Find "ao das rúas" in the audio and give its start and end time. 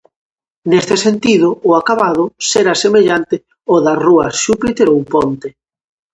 3.69-4.33